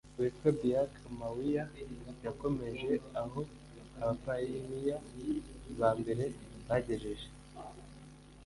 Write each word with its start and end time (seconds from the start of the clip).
witwa 0.19 0.49
Biak 0.59 0.93
Mawia 1.19 1.63
yakomereje 2.25 2.91
aho 3.21 3.39
abapayiniya 4.01 4.95
ba 5.79 5.89
mbere 5.99 6.25
bagejeje 6.67 7.27